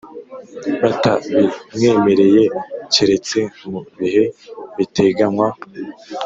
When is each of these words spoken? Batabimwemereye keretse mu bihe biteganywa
Batabimwemereye 0.83 2.43
keretse 2.93 3.39
mu 3.69 3.79
bihe 3.97 4.23
biteganywa 4.77 5.47